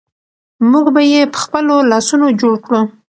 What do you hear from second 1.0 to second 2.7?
یې په خپلو لاسونو جوړ